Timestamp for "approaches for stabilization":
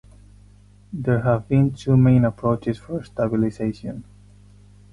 2.25-4.03